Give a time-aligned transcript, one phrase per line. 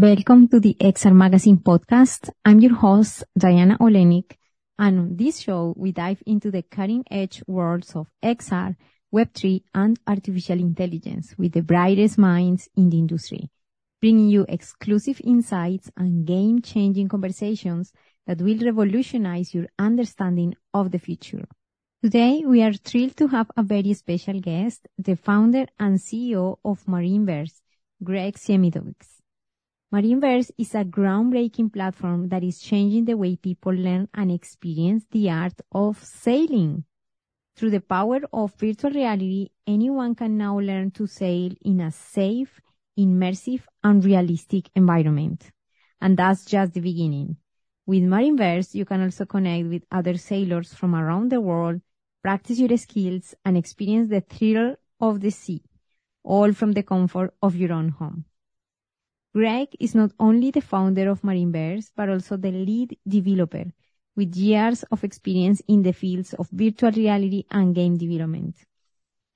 [0.00, 2.30] Welcome to the XR Magazine podcast.
[2.44, 4.36] I'm your host, Diana Olenik,
[4.78, 8.76] and on this show, we dive into the cutting edge worlds of XR,
[9.12, 13.50] Web3, and artificial intelligence with the brightest minds in the industry,
[14.00, 17.92] bringing you exclusive insights and game changing conversations
[18.28, 21.48] that will revolutionize your understanding of the future.
[22.04, 26.86] Today, we are thrilled to have a very special guest, the founder and CEO of
[26.86, 27.62] Marineverse,
[28.00, 29.17] Greg Dziemidowicz.
[29.90, 35.30] Marineverse is a groundbreaking platform that is changing the way people learn and experience the
[35.30, 36.84] art of sailing.
[37.56, 42.60] Through the power of virtual reality, anyone can now learn to sail in a safe,
[42.98, 45.50] immersive, and realistic environment.
[46.02, 47.38] And that's just the beginning.
[47.86, 51.80] With Marineverse, you can also connect with other sailors from around the world,
[52.22, 55.62] practice your skills, and experience the thrill of the sea,
[56.22, 58.26] all from the comfort of your own home.
[59.34, 63.64] Greg is not only the founder of Marineverse, but also the lead developer
[64.16, 68.56] with years of experience in the fields of virtual reality and game development.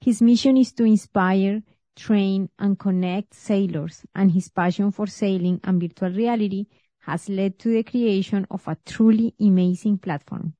[0.00, 1.62] His mission is to inspire,
[1.94, 6.66] train, and connect sailors, and his passion for sailing and virtual reality
[7.02, 10.54] has led to the creation of a truly amazing platform.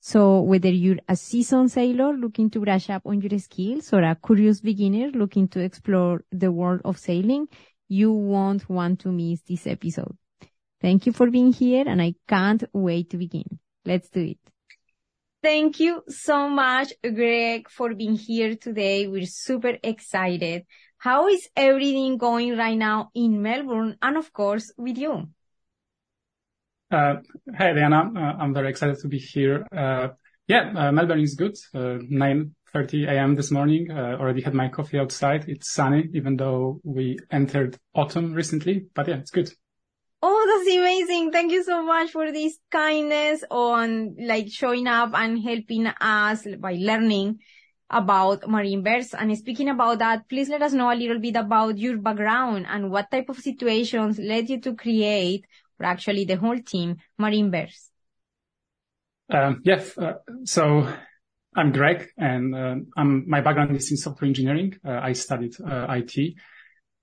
[0.00, 4.14] So whether you're a seasoned sailor looking to brush up on your skills or a
[4.14, 7.48] curious beginner looking to explore the world of sailing,
[7.88, 10.16] you won't want to miss this episode.
[10.80, 13.58] Thank you for being here and I can't wait to begin.
[13.84, 14.38] Let's do it.
[15.42, 19.06] Thank you so much, Greg, for being here today.
[19.06, 20.66] We're super excited.
[20.98, 25.28] How is everything going right now in Melbourne and of course with you?
[26.90, 27.16] Uh,
[27.56, 28.10] hey, Diana.
[28.16, 29.66] Uh, I'm very excited to be here.
[29.70, 30.08] Uh,
[30.48, 31.56] yeah, uh, Melbourne is good.
[31.74, 31.98] Uh,
[32.74, 33.34] 9.30 a.m.
[33.34, 33.90] this morning.
[33.90, 35.44] Uh, already had my coffee outside.
[35.48, 38.86] It's sunny, even though we entered autumn recently.
[38.94, 39.52] But yeah, it's good.
[40.20, 41.30] Oh, that's amazing.
[41.30, 46.76] Thank you so much for this kindness on like showing up and helping us by
[46.78, 47.38] learning
[47.88, 49.14] about Marineverse.
[49.16, 52.90] And speaking about that, please let us know a little bit about your background and
[52.90, 55.46] what type of situations led you to create,
[55.78, 57.88] or actually the whole team, Marineverse.
[59.30, 59.96] Um, yes.
[59.96, 60.14] Uh,
[60.44, 60.92] so
[61.54, 64.76] I'm Greg and uh, I'm, my background is in software engineering.
[64.84, 66.34] Uh, I studied uh, IT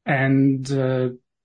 [0.06, 0.66] and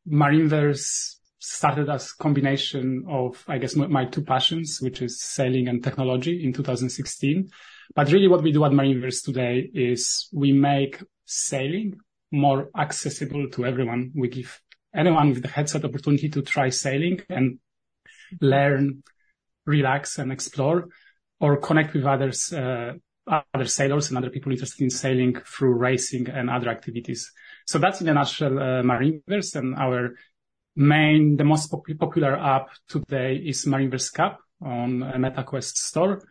[0.09, 6.45] Marineverse started as combination of, I guess, my two passions, which is sailing and technology
[6.45, 7.49] in 2016.
[7.95, 11.99] But really what we do at Marineverse today is we make sailing
[12.31, 14.13] more accessible to everyone.
[14.15, 14.61] We give
[14.95, 17.59] anyone with the headset opportunity to try sailing and
[18.41, 19.03] learn
[19.67, 20.89] relax and explore
[21.41, 22.93] or connect with others, uh,
[23.27, 27.33] other sailors and other people interested in sailing through racing and other activities.
[27.67, 30.15] So that's in a nutshell, uh, Marineverse and our
[30.77, 36.23] main, the most pop- popular app today is Marineverse Cup on MetaQuest store.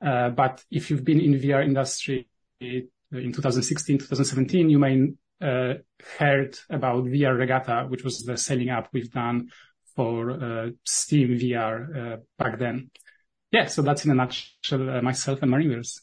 [0.00, 2.28] Uh, but if you've been in VR industry
[2.60, 5.08] in 2016, 2017, you may
[5.40, 9.48] heard about VR Regatta, which was the sailing app we've done
[9.94, 12.90] for Steam VR back then.
[13.50, 16.00] Yeah, so that's in a nutshell uh, myself and Marineverse.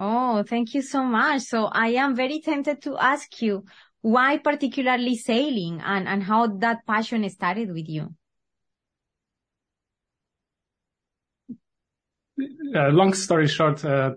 [0.00, 1.42] Oh, thank you so much.
[1.42, 3.64] So I am very tempted to ask you
[4.00, 8.14] why particularly sailing and, and how that passion started with you.
[12.74, 14.12] Uh, long story short, uh,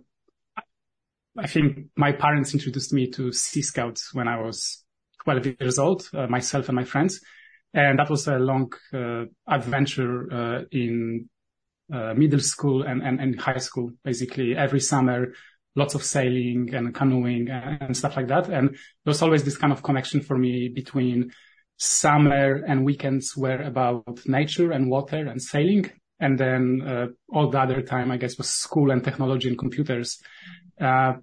[1.38, 4.84] I think my parents introduced me to Sea Scouts when I was
[5.24, 7.22] 12 years old, uh, myself and my friends.
[7.74, 11.30] And that was a long uh, adventure uh, in
[12.16, 15.34] middle school and, and, and high school, basically every summer,
[15.76, 18.50] lots of sailing and canoeing and, stuff like that.
[18.50, 21.32] And there was always this kind of connection for me between
[21.78, 25.92] summer and weekends were about nature and water and sailing.
[26.20, 30.22] And then uh, all the other time, I guess, was school and technology and computers.
[30.80, 31.14] Uh,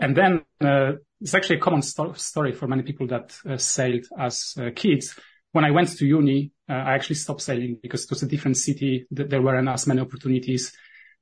[0.00, 4.04] and then uh, it's actually a common sto- story for many people that uh, sailed
[4.18, 5.18] as uh, kids
[5.56, 8.58] when I went to uni, uh, I actually stopped sailing because it was a different
[8.58, 9.06] city.
[9.10, 10.76] There weren't as many opportunities.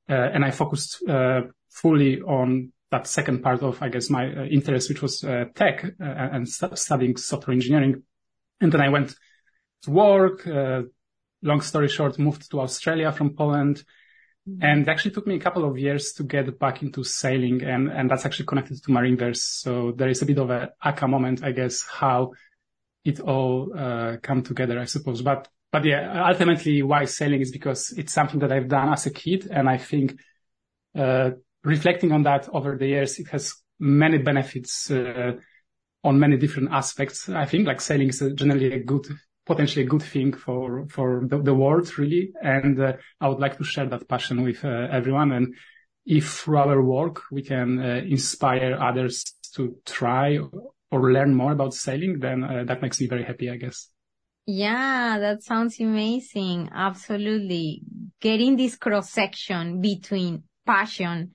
[0.09, 4.43] Uh, and I focused uh, fully on that second part of, I guess, my uh,
[4.43, 8.03] interest, which was uh, tech uh, and st- studying software engineering.
[8.59, 9.15] And then I went
[9.83, 10.45] to work.
[11.41, 13.85] long story short, moved to Australia from Poland.
[14.49, 14.63] Mm-hmm.
[14.67, 17.63] And it actually took me a couple of years to get back into sailing.
[17.63, 19.43] And, and that's actually connected to Marineverse.
[19.63, 22.33] So there is a bit of a aha moment, I guess, how
[23.05, 25.21] it all uh, come together, I suppose.
[25.21, 29.11] But but yeah, ultimately, why sailing is because it's something that I've done as a
[29.11, 30.19] kid, and I think
[30.95, 31.31] uh,
[31.63, 35.33] reflecting on that over the years, it has many benefits uh,
[36.03, 37.29] on many different aspects.
[37.29, 39.05] I think like sailing is generally a good
[39.45, 43.57] potentially a good thing for for the, the world really and uh, i would like
[43.57, 45.53] to share that passion with uh, everyone and
[46.05, 49.23] if through our work we can uh, inspire others
[49.53, 50.39] to try
[50.91, 53.89] or learn more about sailing then uh, that makes me very happy i guess.
[54.47, 56.69] Yeah that sounds amazing.
[56.71, 57.81] Absolutely.
[58.21, 61.33] Getting this cross section between passion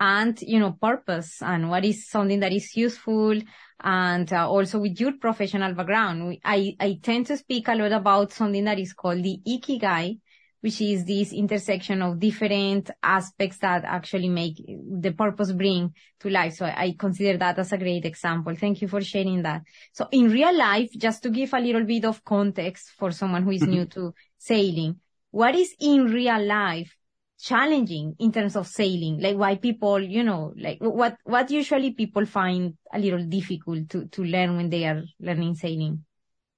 [0.00, 3.38] and you know purpose and what is something that is useful
[3.80, 6.38] and uh, also with your professional background.
[6.44, 10.18] I i tend to speak a lot about something that is called the ikigai
[10.60, 16.54] which is this intersection of different aspects that actually make the purpose bring to life.
[16.54, 18.54] So I consider that as a great example.
[18.56, 19.62] Thank you for sharing that.
[19.92, 23.52] So in real life, just to give a little bit of context for someone who
[23.52, 24.96] is new to sailing,
[25.30, 26.92] what is in real life
[27.40, 29.20] challenging in terms of sailing?
[29.20, 34.06] Like why people, you know, like what, what usually people find a little difficult to,
[34.06, 36.04] to learn when they are learning sailing?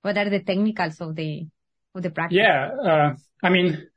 [0.00, 1.46] What are the technicals of the,
[1.94, 2.38] of the practice?
[2.38, 2.70] Yeah.
[2.82, 3.89] Uh, I mean,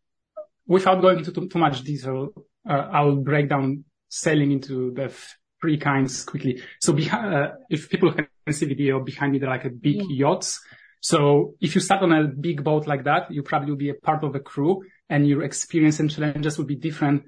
[0.67, 2.29] without going into too, too much detail,
[2.67, 5.13] uh, I'll break down sailing into the
[5.61, 6.61] three kinds quickly.
[6.79, 10.01] So behind, uh, if people can see the video behind me, they're like a big
[10.09, 10.59] yachts.
[11.01, 13.93] So if you start on a big boat like that, you probably will be a
[13.93, 17.23] part of a crew and your experience and challenges will be different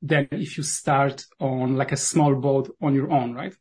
[0.00, 3.54] than if you start on like a small boat on your own, right?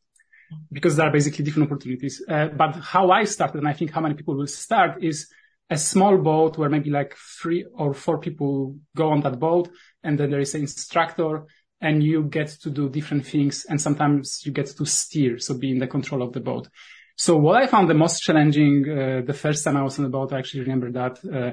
[0.72, 2.24] Because there are basically different opportunities.
[2.28, 5.28] Uh, but how I started, and I think how many people will start is
[5.72, 9.70] a small boat where maybe like three or four people go on that boat
[10.04, 11.46] and then there is an instructor
[11.80, 15.72] and you get to do different things and sometimes you get to steer, so be
[15.72, 16.68] in the control of the boat.
[17.16, 20.10] So what I found the most challenging uh, the first time I was on the
[20.10, 21.52] boat, I actually remember that, uh,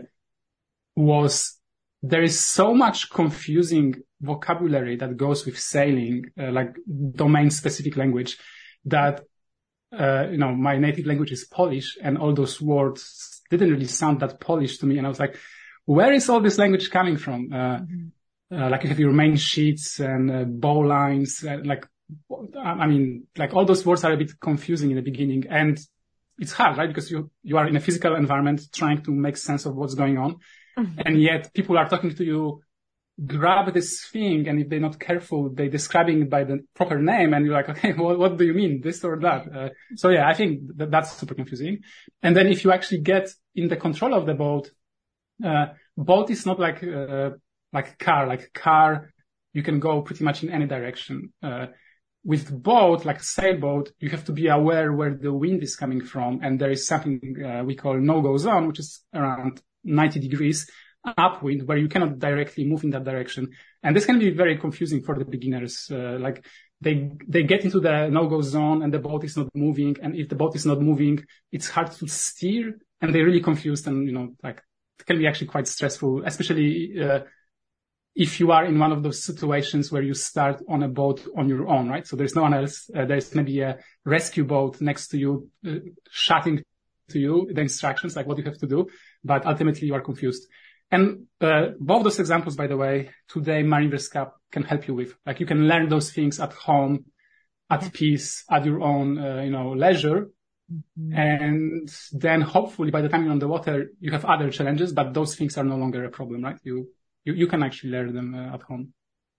[0.97, 1.57] was
[2.03, 6.75] there is so much confusing vocabulary that goes with sailing, uh, like
[7.15, 8.37] domain specific language
[8.85, 9.23] that,
[9.97, 14.21] uh, you know, my native language is Polish and all those words didn't really sound
[14.21, 14.99] that Polish to me.
[14.99, 15.37] And I was like,
[15.85, 17.53] where is all this language coming from?
[17.53, 18.63] Uh, mm-hmm.
[18.63, 21.87] uh, like you have your main sheets and uh, bow lines, uh, like,
[22.59, 25.79] I mean, like all those words are a bit confusing in the beginning and
[26.39, 26.89] it's hard, right?
[26.89, 30.19] Because you, you are in a physical environment trying to make sense of what's going
[30.19, 30.37] on.
[30.79, 31.01] Mm-hmm.
[31.05, 32.63] And yet people are talking to you
[33.27, 37.35] grab this thing and if they're not careful, they're describing it by the proper name
[37.35, 38.81] and you're like, okay, what, what do you mean?
[38.81, 39.53] This or that?
[39.53, 41.81] Uh, so yeah, I think that that's super confusing.
[42.23, 44.71] And then if you actually get in the control of the boat,
[45.45, 45.67] uh,
[45.97, 47.31] boat is not like, uh,
[47.73, 49.13] like car, like car,
[49.53, 51.33] you can go pretty much in any direction.
[51.43, 51.67] Uh,
[52.25, 56.41] with boat, like sailboat, you have to be aware where the wind is coming from.
[56.43, 60.71] And there is something uh, we call no-go zone, which is around 90 degrees
[61.17, 63.51] upwind where you cannot directly move in that direction.
[63.83, 65.89] And this can be very confusing for the beginners.
[65.91, 66.45] Uh, like
[66.81, 69.97] they, they get into the no-go zone and the boat is not moving.
[70.03, 73.87] And if the boat is not moving, it's hard to steer and they're really confused
[73.87, 74.63] and, you know, like
[74.99, 77.21] it can be actually quite stressful, especially, uh,
[78.15, 81.49] if you are in one of those situations where you start on a boat on
[81.49, 82.05] your own, right?
[82.05, 82.91] So there's no one else.
[82.95, 85.77] Uh, there's maybe a rescue boat next to you, uh,
[86.11, 86.65] shouting
[87.11, 88.89] to you the instructions, like what you have to do,
[89.25, 90.49] but ultimately you are confused.
[90.91, 95.15] And uh, both those examples, by the way, today Marineverse Cup can help you with.
[95.27, 97.05] Like you can learn those things at home,
[97.69, 100.31] at peace, at your own, uh, you know, leisure.
[100.73, 101.15] Mm-hmm.
[101.15, 105.13] And then hopefully by the time you're on the water, you have other challenges, but
[105.13, 106.59] those things are no longer a problem, right?
[106.63, 106.89] You,
[107.25, 108.95] you, you can actually learn them uh, at home.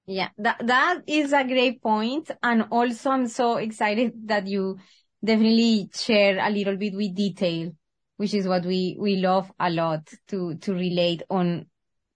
[0.05, 2.29] Yeah, that, that is a great point.
[2.41, 4.77] And also I'm so excited that you
[5.24, 7.71] definitely share a little bit with detail
[8.19, 11.65] which is what we, we love a lot to, to relate on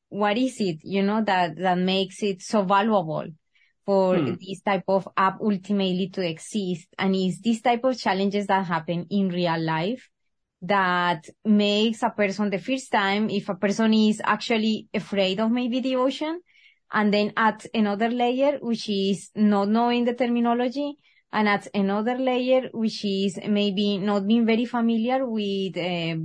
[0.09, 3.25] what is it, you know, that, that makes it so valuable
[3.85, 4.33] for hmm.
[4.33, 6.89] this type of app ultimately to exist.
[6.99, 10.09] And is this type of challenges that happen in real life
[10.63, 15.79] that makes a person the first time, if a person is actually afraid of maybe
[15.79, 16.41] the ocean,
[16.91, 20.97] and then at another layer, which is not knowing the terminology,
[21.33, 26.15] and at another layer, which is maybe not being very familiar with uh,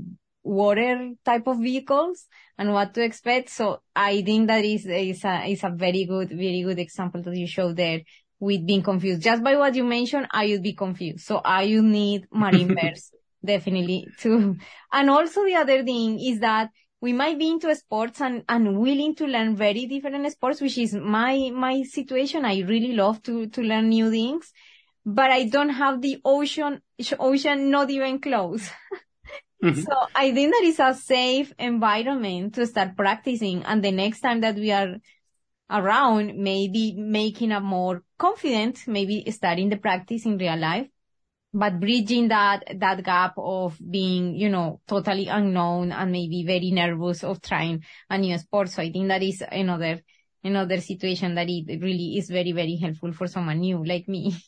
[0.45, 2.27] water type of vehicles
[2.59, 3.49] and what to expect.
[3.49, 7.35] So I think that is, is a, is a very good, very good example that
[7.35, 8.03] you show there
[8.38, 9.23] with being confused.
[9.23, 11.25] Just by what you mentioned, I would be confused.
[11.25, 13.11] So I would need marine bears
[13.43, 14.57] definitely too.
[14.93, 16.69] And also the other thing is that
[17.00, 20.93] we might be into sports and, and willing to learn very different sports, which is
[20.95, 22.45] my, my situation.
[22.45, 24.53] I really love to, to learn new things
[25.15, 26.83] but I don't have the ocean,
[27.19, 28.69] ocean not even close.
[29.61, 29.81] Mm-hmm.
[29.81, 33.65] So I think that is a safe environment to start practicing.
[33.65, 34.99] And the next time that we are
[35.69, 40.87] around, maybe making a more confident, maybe starting the practice in real life
[41.53, 47.25] but bridging that, that gap of being, you know, totally unknown and maybe very nervous
[47.25, 48.69] of trying a new sport.
[48.69, 50.00] So I think that is another,
[50.45, 54.37] another situation that it really is very, very helpful for someone new like me.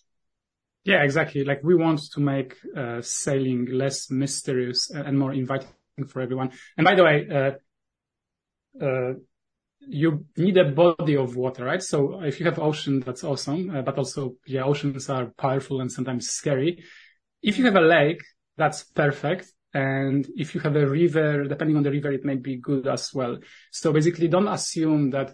[0.84, 1.44] Yeah, exactly.
[1.44, 5.68] Like we want to make uh, sailing less mysterious and more inviting
[6.08, 6.52] for everyone.
[6.76, 7.28] And by the way,
[8.80, 9.14] uh, uh,
[9.86, 11.82] you need a body of water, right?
[11.82, 13.70] So if you have ocean, that's awesome.
[13.70, 16.84] Uh, but also, yeah, oceans are powerful and sometimes scary.
[17.42, 18.22] If you have a lake,
[18.56, 19.52] that's perfect.
[19.72, 23.12] And if you have a river, depending on the river, it may be good as
[23.14, 23.38] well.
[23.70, 25.32] So basically don't assume that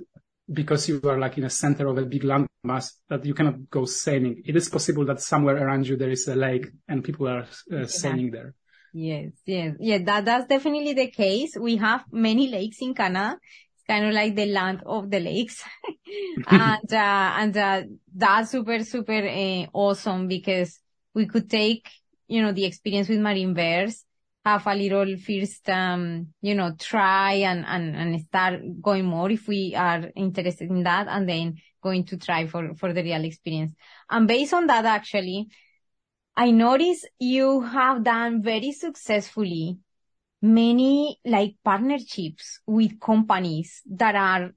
[0.53, 3.85] because you are like in a center of a big landmass that you cannot go
[3.85, 4.43] sailing.
[4.47, 7.87] It is possible that somewhere around you there is a lake and people are uh,
[7.87, 8.55] sailing there.
[8.93, 9.99] Yes, yes, yeah.
[9.99, 11.57] That that's definitely the case.
[11.59, 13.39] We have many lakes in Canada
[13.75, 15.63] It's kind of like the land of the lakes.
[16.49, 17.83] and, uh, and, uh,
[18.15, 20.79] that's super, super, uh, awesome because
[21.13, 21.91] we could take,
[22.27, 24.03] you know, the experience with Marineverse,
[24.47, 29.49] have a little first, um, you know, try and, and, and start going more if
[29.49, 33.73] we are interested in that and then going to try for, for the real experience.
[34.09, 35.49] And based on that, actually,
[36.37, 39.79] I noticed you have done very successfully
[40.41, 44.53] many like partnerships with companies that are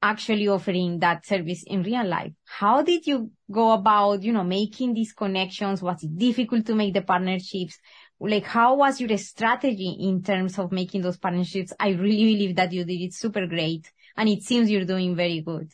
[0.00, 2.32] actually offering that service in real life.
[2.44, 5.82] How did you go about, you know, making these connections?
[5.82, 7.78] Was it difficult to make the partnerships?
[8.28, 11.72] Like, how was your strategy in terms of making those partnerships?
[11.78, 13.90] I really believe that you did it super great.
[14.16, 15.70] And it seems you're doing very good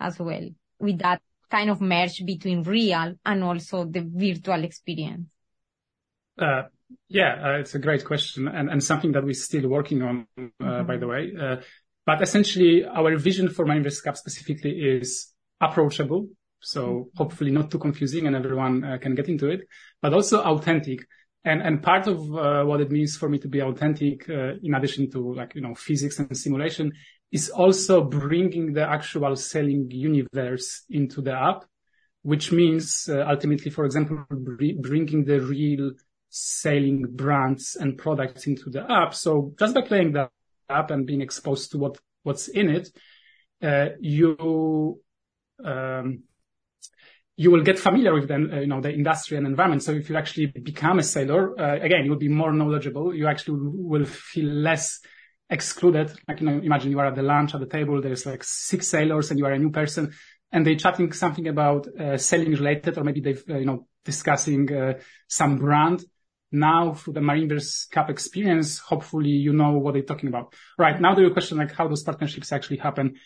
[0.00, 5.26] as well with that kind of merge between real and also the virtual experience.
[6.38, 6.62] Uh,
[7.08, 10.42] yeah, uh, it's a great question and, and something that we're still working on, uh,
[10.62, 10.86] mm-hmm.
[10.86, 11.32] by the way.
[11.38, 11.56] Uh,
[12.06, 16.28] but essentially our vision for Marineverse Cup specifically is approachable.
[16.60, 17.16] So mm-hmm.
[17.16, 19.62] hopefully not too confusing and everyone uh, can get into it,
[20.00, 21.00] but also authentic.
[21.48, 24.74] And, and part of uh, what it means for me to be authentic, uh, in
[24.74, 26.92] addition to like, you know, physics and simulation
[27.32, 31.64] is also bringing the actual sailing universe into the app,
[32.22, 35.92] which means ultimately, for example, bringing the real
[36.28, 39.14] sailing brands and products into the app.
[39.14, 40.28] So just by playing the
[40.68, 42.90] app and being exposed to what, what's in it,
[43.62, 45.00] uh, you,
[45.64, 46.24] um,
[47.40, 49.84] you will get familiar with the, uh, you know, the industry and environment.
[49.84, 53.14] So if you actually become a sailor, uh, again, you will be more knowledgeable.
[53.14, 54.98] You actually will feel less
[55.48, 56.12] excluded.
[56.26, 58.02] Like, you know, imagine you are at the lunch at the table.
[58.02, 60.12] There's like six sailors and you are a new person
[60.50, 64.68] and they're chatting something about uh, sailing related or maybe they've, you know, discussing
[65.28, 66.02] some brand
[66.50, 70.54] now through the Marineverse Cup experience, hopefully you know what they're talking about.
[70.78, 71.00] Right.
[71.00, 73.16] Now your question, like how those partnerships actually happen.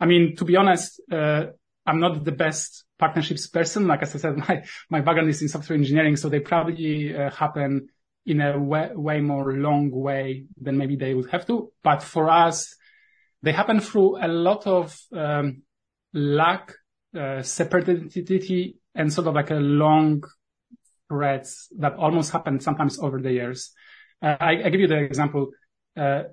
[0.00, 1.46] I mean, to be honest, uh,
[1.86, 3.86] I'm not the best partnerships person.
[3.86, 6.16] Like as I said, my, my background is in software engineering.
[6.16, 7.88] So they probably uh, happen
[8.24, 11.72] in a way, way more long way than maybe they would have to.
[11.82, 12.76] But for us,
[13.42, 15.62] they happen through a lot of, um,
[16.14, 16.74] lack,
[17.18, 20.22] uh, separate identity and sort of like a long
[21.08, 23.72] threads that almost happen sometimes over the years.
[24.22, 25.50] Uh, I, I, give you the example.
[25.96, 26.24] Uh,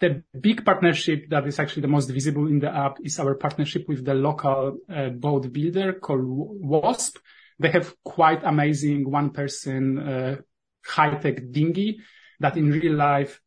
[0.00, 3.86] the big partnership that is actually the most visible in the app is our partnership
[3.88, 7.18] with the local uh, boat builder called Wasp.
[7.58, 10.36] They have quite amazing one person uh,
[10.84, 11.98] high tech dinghy
[12.40, 13.40] that in real life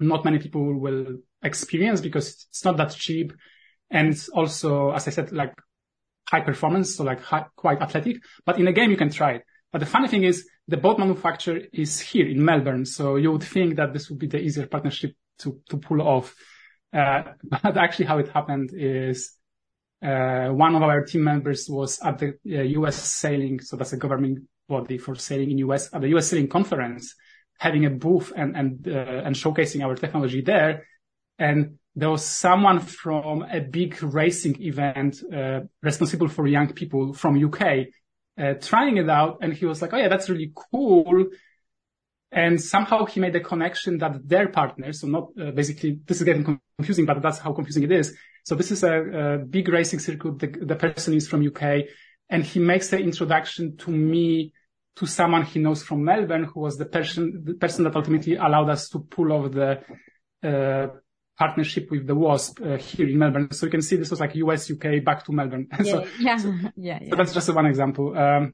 [0.00, 3.32] not many people will experience because it's not that cheap.
[3.90, 5.54] And it's also, as I said, like
[6.28, 8.16] high performance, so like high, quite athletic.
[8.44, 9.42] But in a game, you can try it.
[9.70, 13.42] But the funny thing is, the boat manufacturer is here in Melbourne, so you would
[13.42, 16.34] think that this would be the easier partnership to to pull off.
[16.92, 19.32] Uh, but actually, how it happened is
[20.02, 22.96] uh, one of our team members was at the uh, U.S.
[22.96, 25.90] sailing, so that's a government body for sailing in U.S.
[25.92, 26.28] at the U.S.
[26.28, 27.14] sailing conference,
[27.58, 30.86] having a booth and and uh, and showcasing our technology there,
[31.38, 37.42] and there was someone from a big racing event uh, responsible for young people from
[37.42, 37.88] UK
[38.38, 41.26] uh, trying it out, and he was like, "Oh yeah, that's really cool."
[42.32, 46.24] And somehow he made a connection that their partners, so not uh, basically this is
[46.24, 48.16] getting confusing, but that's how confusing it is.
[48.44, 50.38] So this is a, a big racing circuit.
[50.38, 51.84] The, the person is from UK,
[52.30, 54.54] and he makes the introduction to me
[54.96, 58.70] to someone he knows from Melbourne, who was the person the person that ultimately allowed
[58.70, 59.80] us to pull off the
[60.42, 60.88] uh,
[61.42, 63.48] partnership with the WASP uh, here in Melbourne.
[63.50, 65.66] So you can see this was like US, UK, back to Melbourne.
[65.72, 67.10] Yeah, so, yeah, so, yeah, yeah.
[67.10, 68.06] So that's just one example.
[68.16, 68.52] Um,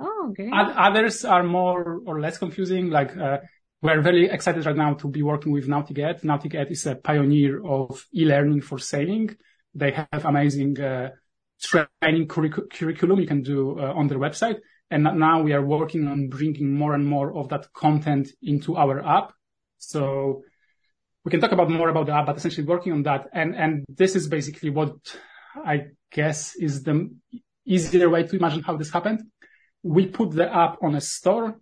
[0.00, 0.48] oh, okay.
[0.88, 2.88] Others are more or less confusing.
[2.88, 3.38] Like, uh,
[3.82, 8.06] we're very excited right now to be working with NauticEd NauticEd is a pioneer of
[8.14, 9.36] e-learning for sailing.
[9.74, 11.10] They have amazing, uh,
[11.62, 14.58] training curriculum you can do uh, on their website.
[14.90, 18.96] And now we are working on bringing more and more of that content into our
[19.06, 19.32] app.
[19.78, 20.42] So
[21.24, 23.28] we can talk about more about the app, but essentially working on that.
[23.32, 24.94] And, and this is basically what
[25.56, 27.10] I guess is the
[27.66, 29.22] easier way to imagine how this happened.
[29.82, 31.58] We put the app on a store.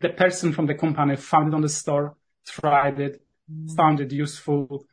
[0.00, 3.22] The person from the company found it on the store, tried it,
[3.76, 4.84] found it useful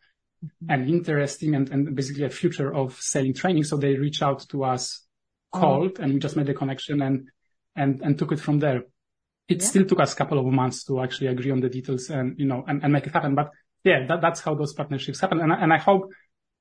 [0.69, 3.63] and interesting and, and basically a future of selling training.
[3.63, 5.05] So they reached out to us,
[5.53, 5.60] oh.
[5.60, 6.03] called, oh.
[6.03, 7.29] and we just made the connection and,
[7.75, 8.83] and, and took it from there.
[9.48, 9.68] It yeah.
[9.68, 12.46] still took us a couple of months to actually agree on the details and, you
[12.46, 13.36] know, and, and make it happen.
[13.36, 13.50] But
[13.84, 15.42] yeah, that, that's how those partnerships happen.
[15.42, 16.10] And, and I hope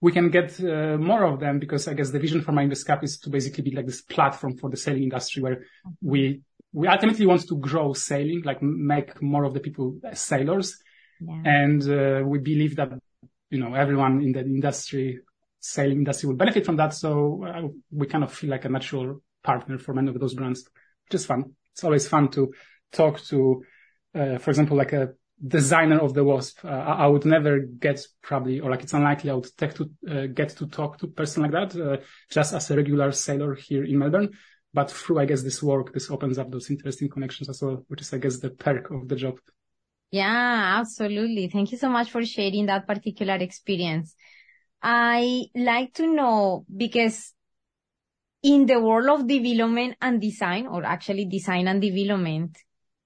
[0.01, 3.19] we can get uh, more of them because I guess the vision for MindTheScap is
[3.21, 5.65] to basically be like this platform for the sailing industry where
[6.01, 6.41] we,
[6.73, 10.77] we ultimately want to grow sailing, like make more of the people sailors.
[11.21, 11.43] Yeah.
[11.45, 12.91] And, uh, we believe that,
[13.49, 15.21] you know, everyone in the industry,
[15.61, 16.95] sailing industry will benefit from that.
[16.95, 20.69] So uh, we kind of feel like a natural partner for many of those brands,
[21.05, 21.55] which is fun.
[21.75, 22.53] It's always fun to
[22.93, 23.65] talk to,
[24.15, 25.13] uh, for example, like a
[25.45, 26.65] designer of the wasp.
[26.65, 30.51] Uh, I would never get probably, or like it's unlikely I would to uh, get
[30.51, 34.31] to talk to person like that, just as a regular sailor here in Melbourne.
[34.75, 38.01] But through, I guess, this work, this opens up those interesting connections as well, which
[38.01, 39.39] is, I guess, the perk of the job.
[40.11, 41.49] Yeah, absolutely.
[41.49, 44.15] Thank you so much for sharing that particular experience.
[44.83, 47.35] I like to know because
[48.43, 52.59] in the world of development and design, or actually design and development,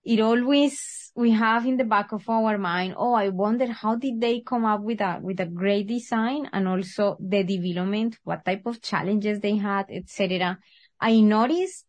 [0.06, 4.20] it always we have in the back of our mind, oh, I wonder how did
[4.20, 8.66] they come up with a with a great design and also the development, what type
[8.66, 10.58] of challenges they had, etc.
[11.00, 11.86] I noticed,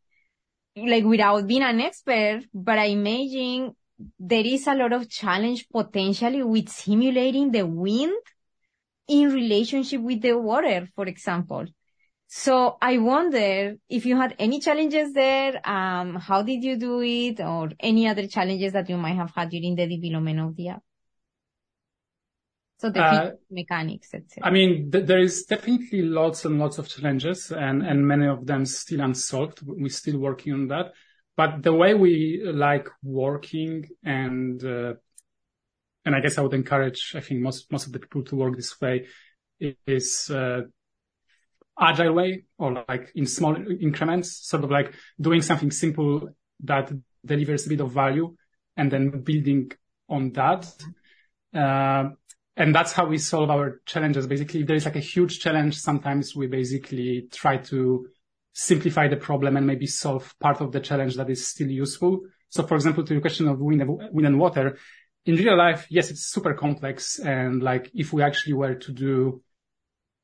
[0.75, 3.75] like without being an expert, but I imagine
[4.19, 8.17] there is a lot of challenge potentially with simulating the wind
[9.07, 11.65] in relationship with the water, for example.
[12.27, 17.39] So I wonder if you had any challenges there, um, how did you do it,
[17.39, 20.83] or any other challenges that you might have had during the development of the app?
[22.79, 24.47] So the uh, mechanics, etc.
[24.47, 28.45] I mean, th- there is definitely lots and lots of challenges, and and many of
[28.45, 29.61] them still unsolved.
[29.65, 30.93] We're still working on that.
[31.37, 34.95] But the way we like working and uh,
[36.05, 38.55] and I guess I would encourage, I think most most of the people to work
[38.55, 39.07] this way
[39.87, 40.61] is uh,
[41.79, 46.29] agile way or like in small increments, sort of like doing something simple
[46.63, 46.91] that
[47.25, 48.35] delivers a bit of value
[48.75, 49.71] and then building
[50.09, 50.71] on that.
[51.53, 52.09] Uh,
[52.55, 54.25] and that's how we solve our challenges.
[54.25, 58.07] Basically, if there is like a huge challenge, sometimes we basically try to
[58.53, 62.21] simplify the problem and maybe solve part of the challenge that is still useful.
[62.49, 64.77] So for example, to your question of wind, wind and water,
[65.25, 67.19] in real life, yes, it's super complex.
[67.19, 69.43] And like if we actually were to do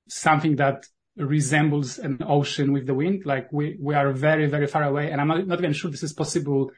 [0.07, 3.25] something that resembles an ocean with the wind.
[3.25, 5.11] Like we, we are very, very far away.
[5.11, 6.71] And I'm not, not even sure this is possible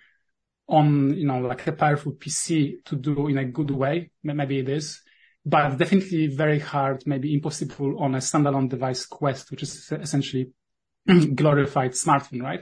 [0.68, 4.12] on, you know, like a powerful PC to do in a good way.
[4.24, 5.02] Maybe it is,
[5.46, 10.52] but definitely very hard, maybe impossible on a standalone device Quest, which is essentially
[11.36, 12.62] glorified smartphone, right?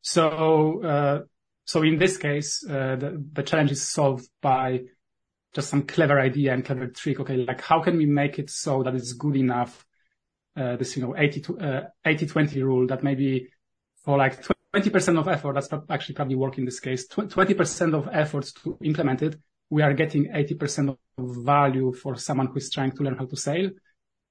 [0.00, 1.20] So, uh,
[1.64, 4.80] so in this case, uh, the, the challenge is solved by
[5.54, 7.20] just some clever idea and clever trick.
[7.20, 7.36] Okay.
[7.36, 9.84] Like how can we make it so that it's good enough
[10.54, 13.48] this, you know, 80 80-20 uh, rule that maybe
[14.04, 14.42] for like
[14.74, 19.22] 20% of effort, that's actually probably work in this case, 20% of efforts to implement
[19.22, 19.36] it,
[19.70, 23.36] we are getting 80% of value for someone who is trying to learn how to
[23.36, 23.70] sail.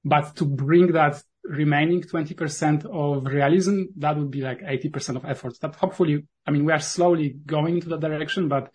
[0.03, 5.59] But to bring that remaining 20% of realism, that would be like 80% of efforts
[5.59, 8.71] that hopefully, I mean, we are slowly going into that direction, but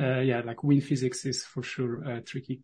[0.00, 2.62] uh, yeah, like wind physics is for sure uh, tricky.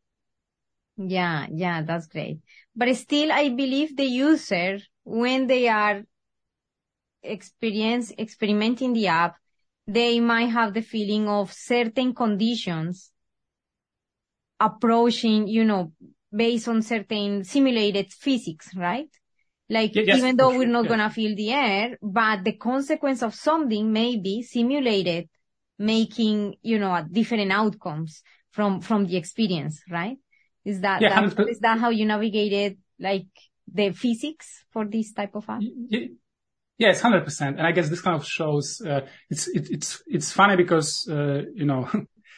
[0.97, 2.39] Yeah, yeah, that's great.
[2.77, 6.03] But still, I believe the user, when they are
[7.23, 9.37] experience, experimenting the app,
[9.87, 13.11] they might have the feeling of certain conditions
[14.61, 15.93] approaching, you know,
[16.35, 19.09] based on certain simulated physics, right?
[19.69, 23.93] Like, yes, even though we're not gonna feel the air, but the consequence of something
[23.93, 25.29] may be simulated,
[25.79, 30.19] making, you know, different outcomes from, from the experience, right?
[30.65, 33.27] Is that, yeah, that is that how you navigated like
[33.73, 35.61] the physics for this type of app?
[36.79, 37.59] Yes, hundred percent.
[37.59, 41.43] And I guess this kind of shows uh, it's it, it's it's funny because uh,
[41.55, 41.89] you know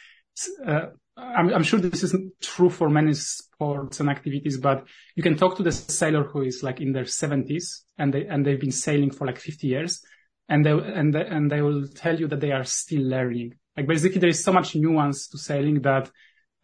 [0.65, 0.87] uh,
[1.17, 4.85] I'm, I'm sure this isn't true for many sports and activities, but
[5.15, 8.45] you can talk to the sailor who is like in their seventies and they and
[8.45, 10.03] they've been sailing for like fifty years,
[10.47, 13.55] and they and they, and they will tell you that they are still learning.
[13.75, 16.11] Like basically, there is so much nuance to sailing that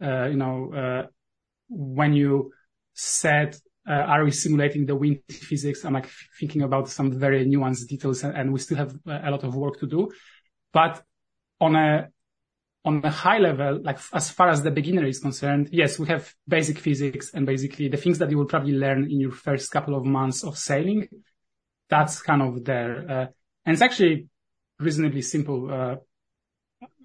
[0.00, 1.06] uh, you know uh,
[1.74, 2.52] when you
[2.94, 3.56] said,
[3.86, 5.84] Uh, are we simulating the wind physics?
[5.84, 6.08] I'm like
[6.40, 9.86] thinking about some very nuanced details and, we still have a lot of work to
[9.86, 10.10] do.
[10.72, 11.02] But
[11.60, 12.08] on a,
[12.86, 16.32] on a high level, like as far as the beginner is concerned, yes, we have
[16.48, 19.94] basic physics and basically the things that you will probably learn in your first couple
[19.94, 21.06] of months of sailing.
[21.90, 23.04] That's kind of there.
[23.06, 23.26] Uh,
[23.66, 24.28] and it's actually
[24.78, 25.96] reasonably simple, uh,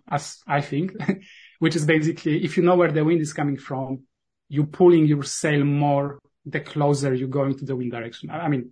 [0.10, 0.94] as I think,
[1.60, 4.04] which is basically if you know where the wind is coming from,
[4.50, 8.30] you pulling your sail more the closer you're going to the wind direction.
[8.30, 8.72] I mean,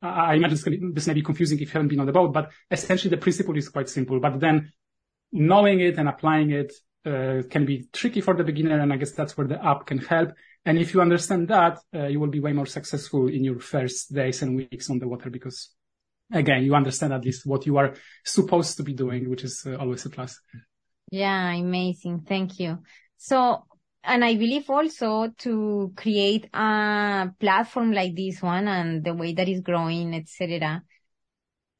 [0.00, 3.10] I imagine this may be confusing if you haven't been on the boat, but essentially
[3.10, 4.20] the principle is quite simple.
[4.20, 4.72] But then
[5.32, 6.72] knowing it and applying it
[7.04, 9.98] uh, can be tricky for the beginner, and I guess that's where the app can
[9.98, 10.30] help.
[10.64, 14.12] And if you understand that, uh, you will be way more successful in your first
[14.12, 15.70] days and weeks on the water because,
[16.32, 17.94] again, you understand at least what you are
[18.24, 20.38] supposed to be doing, which is uh, always a plus.
[21.10, 22.20] Yeah, amazing.
[22.28, 22.78] Thank you.
[23.16, 23.64] So
[24.04, 29.48] and I believe also to create a platform like this one and the way that
[29.48, 30.82] is growing, etc.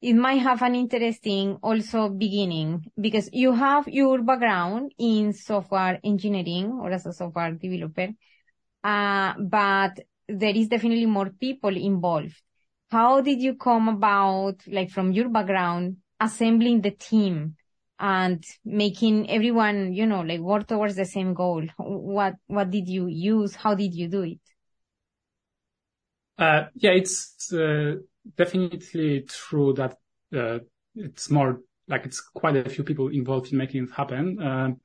[0.01, 6.79] It might have an interesting also beginning because you have your background in software engineering
[6.81, 8.09] or as a software developer,
[8.83, 12.41] uh, but there is definitely more people involved.
[12.91, 17.55] How did you come about, like from your background, assembling the team
[17.99, 21.63] and making everyone, you know, like work towards the same goal?
[21.77, 23.55] What, what did you use?
[23.55, 24.39] How did you do it?
[26.37, 27.95] Uh, yeah, it's uh,
[28.37, 29.97] definitely true that
[30.33, 30.59] uh,
[30.95, 31.59] it's more
[31.89, 34.41] like it's quite a few people involved in making it happen.
[34.41, 34.79] Um,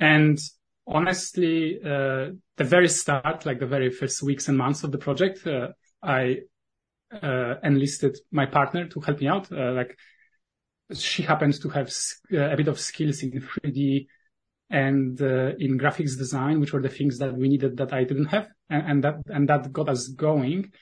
[0.00, 0.38] and
[0.86, 5.46] honestly, the very start, like the very first weeks and months of the project,
[6.02, 6.38] I
[7.62, 9.50] enlisted my partner to help me out.
[9.50, 9.98] like
[10.96, 11.92] she happens to have
[12.32, 14.06] uh, a bit of skills in 3D
[14.70, 18.26] and uh, in graphics design, which were the things that we needed that I didn't
[18.26, 20.72] have, and, and that and that got us going.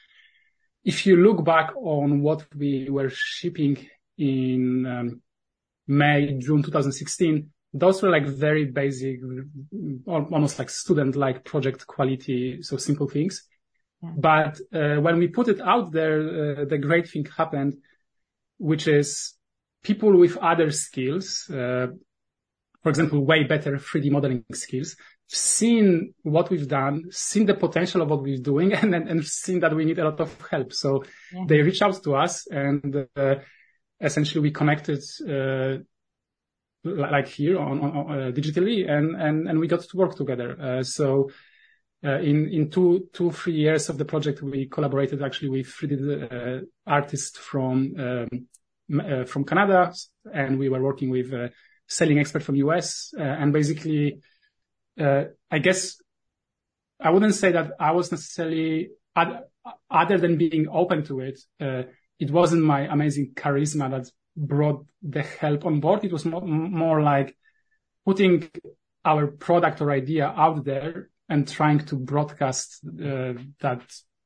[0.84, 5.22] If you look back on what we were shipping in um,
[5.86, 9.20] May, June 2016, those were like very basic,
[10.06, 13.44] almost like student-like project quality, so simple things.
[14.02, 14.10] Yeah.
[14.16, 17.76] But uh, when we put it out there, uh, the great thing happened,
[18.58, 19.34] which is
[19.82, 21.88] people with other skills, uh,
[22.82, 28.10] for example, way better 3D modeling skills, seen what we've done, seen the potential of
[28.10, 30.72] what we're doing, and and seen that we need a lot of help.
[30.72, 31.44] So yeah.
[31.46, 33.36] they reach out to us, and uh,
[34.00, 35.02] essentially we connected.
[35.28, 35.82] Uh,
[36.82, 40.56] like here on, on uh, digitally and, and, and we got to work together.
[40.60, 41.30] Uh, so,
[42.02, 46.64] uh, in, in two, two, three years of the project, we collaborated actually with 3D
[46.86, 48.48] artists from, um,
[49.26, 49.92] from Canada,
[50.32, 51.50] and we were working with a
[51.86, 53.12] selling expert from US.
[53.18, 54.20] Uh, and basically,
[54.98, 56.00] uh, I guess
[57.00, 58.90] I wouldn't say that I was necessarily
[59.90, 61.40] other than being open to it.
[61.58, 66.04] it wasn't my amazing charisma that brought the help on board.
[66.04, 67.36] It was more, like
[68.04, 68.48] putting
[69.04, 73.82] our product or idea out there and trying to broadcast uh, that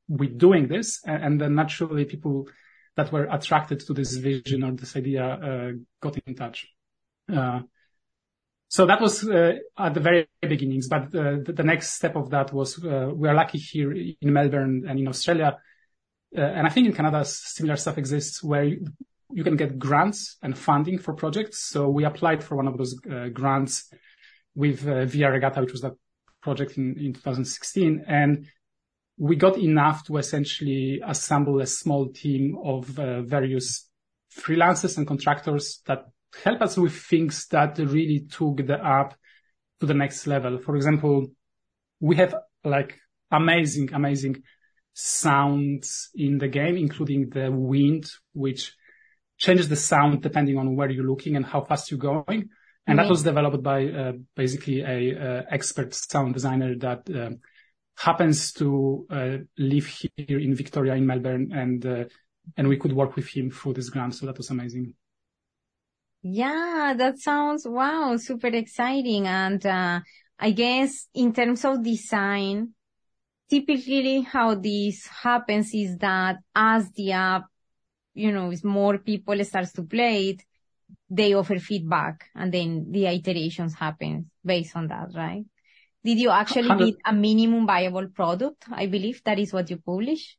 [0.09, 1.00] we're doing this.
[1.05, 2.48] And, then naturally people
[2.96, 6.68] that were attracted to this vision or this idea uh, got in touch.
[7.33, 7.61] Uh,
[8.68, 12.78] so that was uh, at the very beginnings, but the, next step of that was
[12.78, 15.59] we are lucky here in Melbourne and in Australia,
[16.33, 20.98] and I think in Canada similar stuff exists where you, can get grants and funding
[20.98, 21.68] for projects.
[21.68, 22.94] So we applied for one of those
[23.33, 23.92] grants
[24.57, 25.94] with VR Regatta, which was that
[26.42, 28.46] project in 2016, and
[29.16, 33.88] we got enough to essentially assemble a small team of uh, various
[34.37, 36.07] freelancers and contractors that
[36.42, 39.14] help us with things that really took the app
[39.81, 40.59] to the next level.
[40.59, 41.29] For example,
[42.00, 42.98] we have like
[43.31, 44.42] amazing, amazing
[44.94, 48.74] sounds in the game, including the wind, which
[49.38, 52.48] changes the sound depending on where you're looking and how fast you're going.
[52.87, 53.07] And mm-hmm.
[53.07, 57.38] that was developed by uh, basically a uh, expert sound designer that um,
[57.96, 62.04] happens to uh, live here in Victoria in Melbourne and uh,
[62.57, 64.14] and we could work with him through this grant.
[64.14, 64.94] So that was amazing.
[66.22, 69.26] Yeah, that sounds wow, super exciting.
[69.26, 70.00] And uh,
[70.38, 72.74] I guess in terms of design,
[73.48, 77.44] typically how this happens is that as the app,
[78.14, 80.42] you know, as more people starts to play it,
[81.11, 85.44] they offer feedback and then the iterations happen based on that, right?
[86.04, 88.64] Did you actually build a minimum viable product?
[88.70, 90.36] I believe that is what you publish.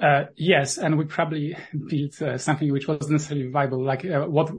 [0.00, 1.56] Uh, yes, and we probably
[1.88, 3.84] built uh, something which wasn't necessarily viable.
[3.84, 4.50] Like uh, what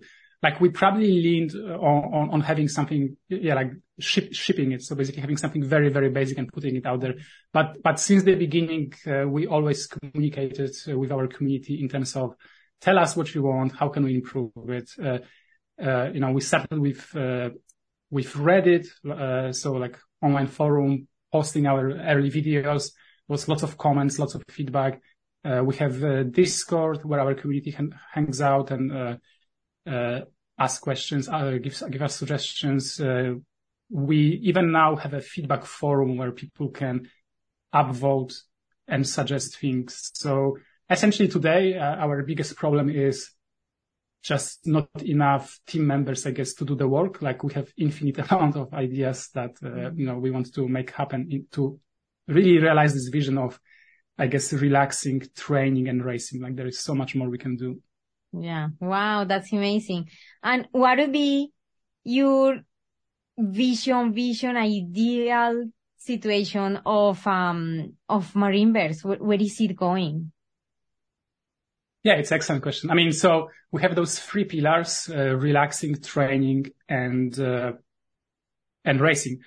[0.43, 4.81] like we probably leaned on, on, on having something, yeah, like ship, shipping it.
[4.81, 7.15] So basically having something very, very basic and putting it out there.
[7.53, 12.35] But, but since the beginning, uh, we always communicated with our community in terms of
[12.81, 13.71] tell us what you want.
[13.73, 14.91] How can we improve it?
[15.01, 15.19] Uh,
[15.81, 17.49] uh, you know, we started with, uh,
[18.13, 18.85] with Reddit.
[19.03, 22.91] Uh, so like online forum, posting our early videos
[23.27, 25.01] was lots of comments, lots of feedback.
[25.43, 27.75] Uh, we have uh, Discord where our community
[28.13, 29.15] hangs out and, uh,
[29.89, 30.19] uh,
[30.59, 32.99] ask questions, uh, give, give us suggestions.
[32.99, 33.33] Uh,
[33.89, 37.09] we even now have a feedback forum where people can
[37.73, 38.33] upvote
[38.87, 40.11] and suggest things.
[40.13, 43.31] So essentially today, uh, our biggest problem is
[44.23, 47.21] just not enough team members, I guess, to do the work.
[47.21, 50.91] Like we have infinite amount of ideas that, uh, you know, we want to make
[50.91, 51.79] happen in, to
[52.27, 53.59] really realize this vision of,
[54.17, 56.41] I guess, relaxing training and racing.
[56.41, 57.81] Like there is so much more we can do.
[58.31, 58.69] Yeah.
[58.79, 59.25] Wow.
[59.25, 60.09] That's amazing.
[60.41, 61.51] And what would be
[62.05, 62.61] your
[63.37, 65.65] vision, vision, ideal
[65.97, 69.03] situation of, um, of Marineverse?
[69.03, 70.32] Where, where is it going?
[72.03, 72.91] Yeah, it's an excellent question.
[72.91, 77.73] I mean, so we have those three pillars, uh, relaxing, training, and, uh,
[78.83, 79.39] and racing.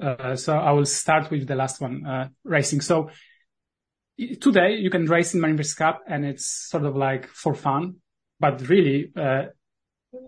[0.00, 2.80] Uh, so I will start with the last one, uh, racing.
[2.80, 3.10] So
[4.40, 7.96] today you can race in Marineverse Cup and it's sort of like for fun.
[8.40, 9.44] But really, uh,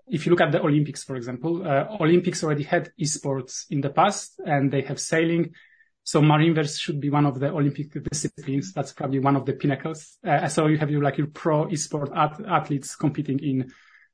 [0.07, 3.89] if you look at the Olympics, for example, uh, Olympics already had esports in the
[3.89, 5.53] past and they have sailing.
[6.05, 8.73] So Marineverse should be one of the Olympic disciplines.
[8.73, 10.17] That's probably one of the pinnacles.
[10.23, 13.71] Uh, so you have your, like your pro esport at- athletes competing in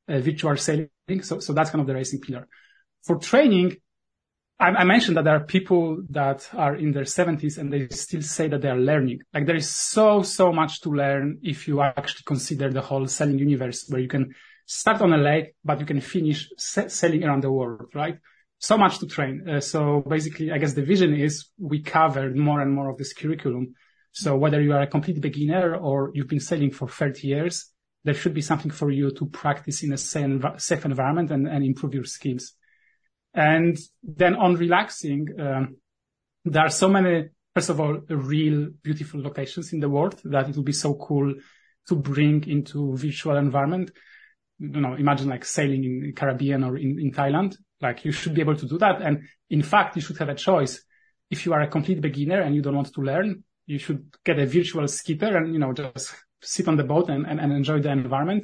[0.08, 0.90] uh, virtual sailing.
[1.22, 2.48] So, so that's kind of the racing pillar.
[3.04, 3.76] For training,
[4.58, 8.22] I, I mentioned that there are people that are in their seventies and they still
[8.22, 9.20] say that they are learning.
[9.34, 13.38] Like there is so, so much to learn if you actually consider the whole sailing
[13.40, 14.34] universe where you can
[14.66, 18.18] start on a lake, but you can finish sailing around the world, right?
[18.62, 19.50] So much to train.
[19.50, 23.12] Uh, so basically, I guess the vision is we covered more and more of this
[23.12, 23.74] curriculum.
[24.12, 27.72] So whether you are a complete beginner or you've been sailing for 30 years,
[28.04, 31.96] there should be something for you to practice in a safe environment and, and improve
[31.96, 32.54] your skills.
[33.34, 35.78] And then on relaxing, um,
[36.46, 40.56] there are so many, first of all, real beautiful locations in the world that it
[40.56, 41.34] will be so cool
[41.88, 43.92] to bring into virtual environment.
[44.62, 47.58] You know, imagine like sailing in Caribbean or in, in Thailand.
[47.82, 49.02] Like you should be able to do that.
[49.02, 50.84] And in fact, you should have a choice.
[51.30, 54.38] If you are a complete beginner and you don't want to learn, you should get
[54.38, 57.80] a virtual skipper and, you know, just sit on the boat and, and, and enjoy
[57.82, 58.44] the environment.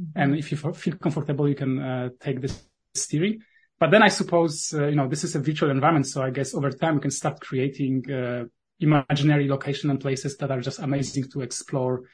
[0.00, 0.20] Mm-hmm.
[0.20, 2.50] And if you feel comfortable, you can uh, take the
[2.94, 3.40] steering.
[3.78, 6.06] But then I suppose, uh, you know, this is a virtual environment.
[6.06, 8.44] So I guess over time we can start creating uh,
[8.80, 12.04] imaginary location and places that are just amazing to explore,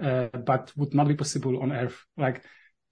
[0.00, 1.98] uh, but would not be possible on Earth.
[2.16, 2.42] Like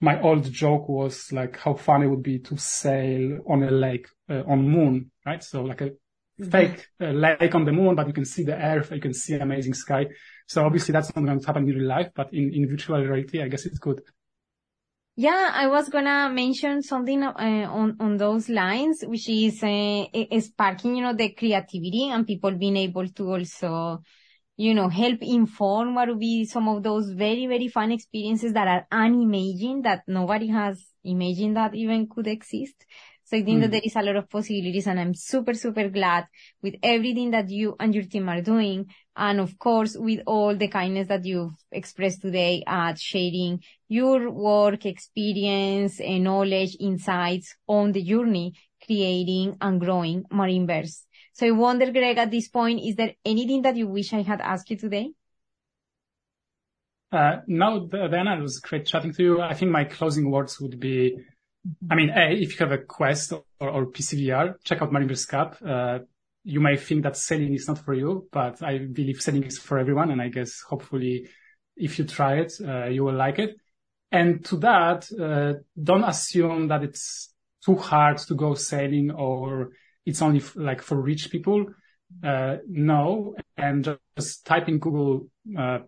[0.01, 4.07] my old joke was like how fun it would be to sail on a lake
[4.29, 5.43] uh, on moon, right?
[5.43, 6.49] So like a mm-hmm.
[6.49, 9.35] fake uh, lake on the moon, but you can see the Earth, you can see
[9.35, 10.07] amazing sky.
[10.47, 13.41] So obviously that's not going to happen in real life, but in, in virtual reality,
[13.41, 14.01] I guess it's good.
[15.15, 17.33] Yeah, I was gonna mention something uh,
[17.69, 20.05] on on those lines, which is uh,
[20.39, 24.01] sparking, you know, the creativity and people being able to also,
[24.61, 28.67] you know, help inform what would be some of those very very fun experiences that
[28.67, 32.85] are unimagined that nobody has imagined that even could exist.
[33.23, 33.61] So I think mm.
[33.61, 36.27] that there is a lot of possibilities and I'm super, super glad
[36.61, 38.87] with everything that you and your team are doing.
[39.15, 44.85] And of course, with all the kindness that you've expressed today at sharing your work,
[44.85, 48.53] experience, and knowledge, insights on the journey,
[48.85, 51.03] creating and growing Marineverse.
[51.33, 54.41] So I wonder, Greg, at this point, is there anything that you wish I had
[54.41, 55.11] asked you today?
[57.11, 59.41] Uh, no, Diana, it was great chatting to you.
[59.41, 61.17] I think my closing words would be
[61.89, 65.57] I mean, A, if you have a Quest or, or PCVR, check out Marineverse Cup.
[65.65, 65.99] Uh,
[66.43, 69.77] you may think that sailing is not for you, but I believe sailing is for
[69.77, 70.09] everyone.
[70.09, 71.29] And I guess hopefully
[71.75, 73.57] if you try it, uh, you will like it.
[74.11, 79.69] And to that, uh, don't assume that it's too hard to go sailing or
[80.05, 81.65] it's only like for rich people.
[82.23, 83.35] Uh, no.
[83.57, 85.79] And just type in Google, uh,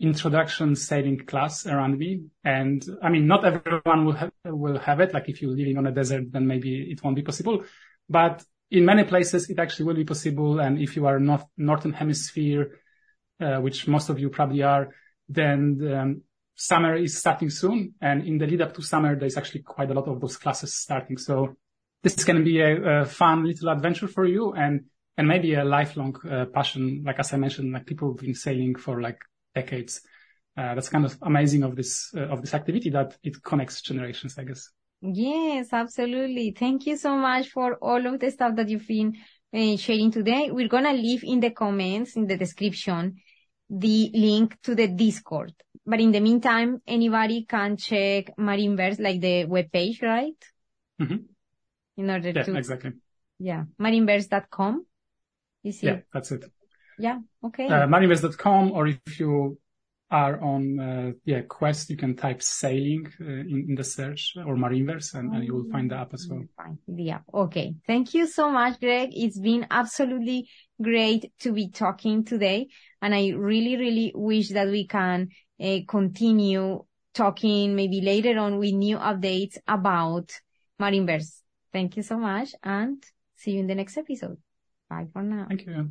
[0.00, 2.24] introduction sailing class around me.
[2.44, 5.14] And I mean, not everyone will have, will have it.
[5.14, 7.64] Like if you're living on a desert, then maybe it won't be possible,
[8.08, 10.60] but in many places it actually will be possible.
[10.60, 12.80] And if you are not Northern hemisphere,
[13.40, 14.88] uh, which most of you probably are,
[15.28, 16.22] then um,
[16.54, 17.94] summer is starting soon.
[18.00, 20.74] And in the lead up to summer, there's actually quite a lot of those classes
[20.74, 21.18] starting.
[21.18, 21.56] So
[22.04, 24.84] this is going to be a, a fun little adventure for you and
[25.16, 27.02] and maybe a lifelong uh, passion.
[27.04, 29.18] Like as I mentioned, like people have been sailing for like
[29.54, 30.02] decades.
[30.56, 34.38] Uh, that's kind of amazing of this uh, of this activity that it connects generations,
[34.38, 34.70] I guess.
[35.00, 36.54] Yes, absolutely.
[36.56, 39.16] Thank you so much for all of the stuff that you've been
[39.52, 40.50] uh, sharing today.
[40.50, 43.16] We're going to leave in the comments, in the description,
[43.68, 45.52] the link to the Discord.
[45.84, 50.42] But in the meantime, anybody can check Marineverse, like the webpage, right?
[51.00, 51.16] Mm-hmm.
[51.96, 52.92] In order Yeah, to, exactly.
[53.38, 54.86] yeah, marineverse.com.
[55.62, 55.86] Is it?
[55.86, 56.44] Yeah, that's it.
[56.98, 57.20] Yeah.
[57.42, 57.66] Okay.
[57.66, 59.58] Uh, marineverse.com, or if you
[60.10, 64.54] are on, uh, yeah, Quest, you can type sailing uh, in, in the search or
[64.54, 66.44] Marineverse and, and you will find the app as well.
[66.56, 66.78] Fine.
[66.86, 67.24] The app.
[67.32, 67.74] Okay.
[67.86, 69.10] Thank you so much, Greg.
[69.12, 70.48] It's been absolutely
[70.80, 72.68] great to be talking today.
[73.02, 75.30] And I really, really wish that we can
[75.60, 80.30] uh, continue talking maybe later on with new updates about
[80.80, 81.40] Marineverse.
[81.74, 84.38] Thank you so much and see you in the next episode.
[84.88, 85.46] Bye for now.
[85.48, 85.90] Thank you.